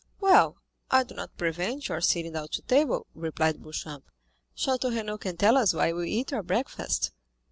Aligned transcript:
"Well, 0.19 0.57
I 0.89 1.03
do 1.03 1.13
not 1.13 1.37
prevent 1.37 1.87
your 1.87 2.01
sitting 2.01 2.33
down 2.33 2.47
to 2.53 2.63
table," 2.63 3.05
replied 3.13 3.61
Beauchamp, 3.61 4.03
"Château 4.57 4.89
Renaud 4.89 5.19
can 5.19 5.37
tell 5.37 5.55
us 5.57 5.75
while 5.75 5.93
we 5.95 6.09
eat 6.09 6.33
our 6.33 6.41
breakfast." 6.41 7.11